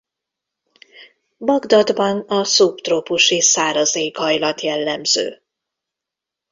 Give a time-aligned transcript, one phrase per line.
[1.37, 5.41] Bagdadban a szubtrópusi száraz éghajlat jellemző.